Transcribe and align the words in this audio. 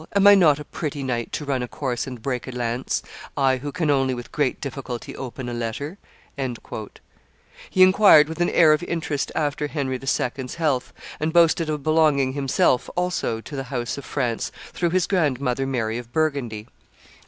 Am 0.13 0.25
I 0.25 0.33
not 0.33 0.57
a 0.57 0.65
pretty 0.65 1.03
knight 1.03 1.31
to 1.33 1.45
run 1.45 1.61
a 1.61 1.67
course 1.67 2.07
and 2.07 2.23
break 2.23 2.47
a 2.47 2.51
lance, 2.51 3.03
I 3.37 3.57
who 3.57 3.71
can 3.71 3.91
only 3.91 4.15
with 4.15 4.31
great 4.31 4.59
difficulty 4.59 5.15
open 5.15 5.47
a 5.47 5.53
letter?" 5.53 5.99
He 7.69 7.83
inquired 7.83 8.27
with 8.27 8.41
an 8.41 8.49
air 8.49 8.73
of 8.73 8.81
interest 8.81 9.31
after 9.35 9.67
Henry 9.67 9.99
II.'s 9.99 10.55
health, 10.55 10.91
and 11.19 11.31
boasted 11.31 11.69
of 11.69 11.83
belonging 11.83 12.33
himself, 12.33 12.89
also, 12.95 13.41
to 13.41 13.55
the 13.55 13.65
house 13.65 13.95
of 13.95 14.03
France 14.03 14.51
through 14.73 14.89
his 14.89 15.05
grandmother 15.05 15.67
Mary 15.67 15.99
of 15.99 16.11
Burgundy. 16.11 16.65